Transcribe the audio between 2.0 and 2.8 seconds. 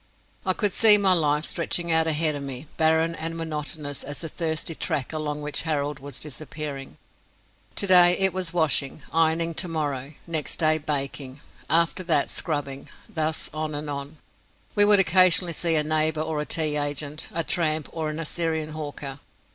ahead of me,